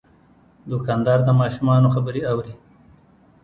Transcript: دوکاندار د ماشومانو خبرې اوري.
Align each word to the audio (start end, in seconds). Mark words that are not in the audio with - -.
دوکاندار 0.71 1.19
د 1.25 1.29
ماشومانو 1.41 1.87
خبرې 1.95 2.21
اوري. 2.31 2.53